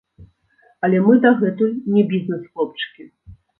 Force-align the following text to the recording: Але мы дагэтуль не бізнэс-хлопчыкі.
Але 0.87 1.01
мы 1.09 1.17
дагэтуль 1.27 1.77
не 1.99 2.07
бізнэс-хлопчыкі. 2.15 3.09